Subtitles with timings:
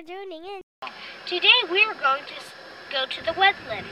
[0.00, 0.60] for tuning in.
[1.26, 2.34] Today we are going to
[2.90, 3.84] go to the wetlands.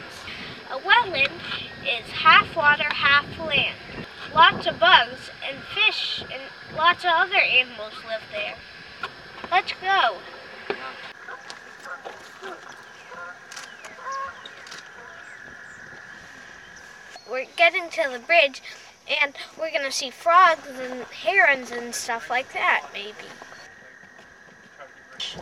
[0.70, 1.40] A wetland
[1.82, 3.76] is half water, half land.
[4.34, 6.42] Lots of bugs and fish and
[6.76, 8.54] lots of other animals live there.
[9.50, 10.18] Let's go.
[17.30, 18.62] We're getting to the bridge
[19.22, 23.28] and we're going to see frogs and herons and stuff like that, maybe.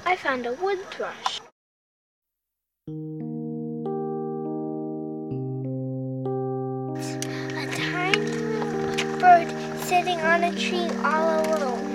[0.06, 1.40] I found a wood thrush.
[7.52, 11.92] A tiny bird sitting on a tree all alone.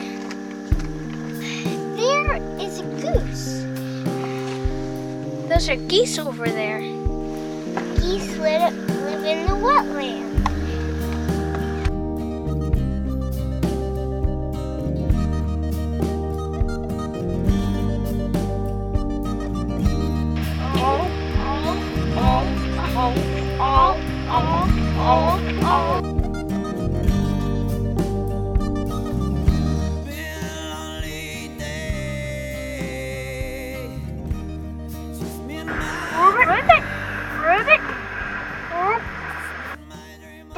[1.96, 3.64] There is a goose.
[5.50, 6.82] Those are geese over there.
[8.00, 8.74] Geese live,
[9.06, 10.31] live in the wetland.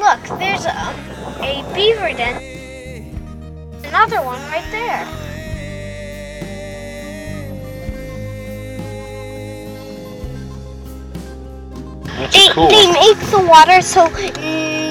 [0.04, 0.74] Look, there's a,
[1.42, 2.36] a beaver den.
[3.86, 5.33] Another one right there.
[12.24, 12.70] That's They, cool.
[12.70, 14.08] they make the water so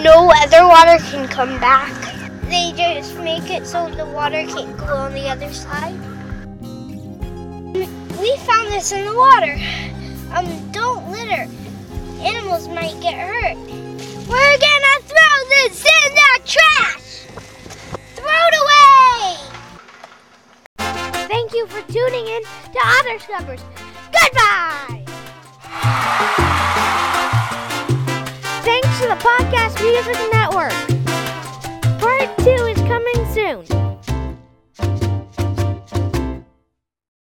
[0.03, 1.91] no other water can come back.
[2.51, 5.99] They just make it so the water can't go on the other side.
[8.21, 9.57] We found this in the water.
[10.35, 11.49] Um, don't litter.
[12.21, 13.57] Animals might get hurt.
[14.29, 17.25] We're gonna throw this in the trash!
[18.15, 19.37] Throw it away!
[21.29, 23.63] Thank you for tuning in to Otter Scuppers.
[24.13, 24.99] Goodbye!
[29.23, 30.73] Podcast Music Network.
[32.01, 33.82] Part 2 is coming soon.